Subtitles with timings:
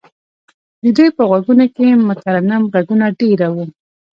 [0.83, 3.65] د دوی په غوږونو کې مترنم غږونه دېره وو.